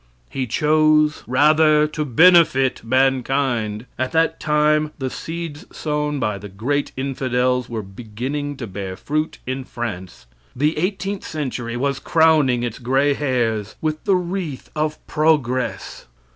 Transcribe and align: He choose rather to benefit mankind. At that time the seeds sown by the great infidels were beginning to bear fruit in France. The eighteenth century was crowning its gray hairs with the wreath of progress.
He 0.31 0.47
choose 0.47 1.21
rather 1.27 1.85
to 1.85 2.03
benefit 2.05 2.83
mankind. 2.83 3.85
At 3.99 4.13
that 4.13 4.39
time 4.39 4.93
the 4.97 5.11
seeds 5.11 5.63
sown 5.71 6.17
by 6.19 6.39
the 6.39 6.49
great 6.49 6.91
infidels 6.97 7.69
were 7.69 7.83
beginning 7.83 8.57
to 8.57 8.65
bear 8.65 8.95
fruit 8.95 9.37
in 9.45 9.63
France. 9.63 10.25
The 10.55 10.75
eighteenth 10.79 11.23
century 11.23 11.77
was 11.77 11.99
crowning 11.99 12.63
its 12.63 12.79
gray 12.79 13.13
hairs 13.13 13.75
with 13.79 14.03
the 14.05 14.15
wreath 14.15 14.71
of 14.75 14.97
progress. 15.05 16.07